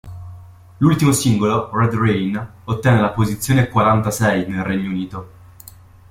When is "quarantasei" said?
3.69-4.47